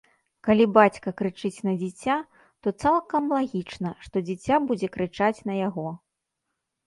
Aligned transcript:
Калі 0.45 0.65
бацька 0.77 1.11
крычыць 1.19 1.63
на 1.67 1.73
дзіця, 1.81 2.15
то 2.67 2.73
цалкам 2.85 3.23
лагічна, 3.35 3.89
што 4.05 4.15
дзіця 4.27 4.55
будзе 4.71 4.87
крычаць 4.95 5.39
на 5.51 5.61
яго. 5.61 5.87